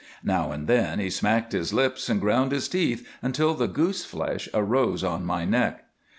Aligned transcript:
Now 0.23 0.51
and 0.51 0.65
then 0.67 0.97
he 0.97 1.11
smacked 1.11 1.51
his 1.51 1.73
lips 1.75 2.09
and 2.09 2.19
ground 2.19 2.51
his 2.51 2.67
teeth 2.67 3.07
until 3.21 3.53
the 3.53 3.67
gooseflesh 3.67 4.49
arose 4.51 5.03
on 5.03 5.27
my 5.27 5.45
neck. 5.45 5.83